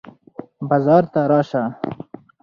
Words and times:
بازار 0.69 1.03
ته 1.13 1.21
راشه. 1.29 1.63